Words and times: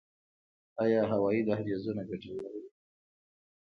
آیا 0.83 1.01
هوایي 1.11 1.41
دهلیزونه 1.49 2.01
ګټور 2.09 2.41
وو؟ 2.49 2.61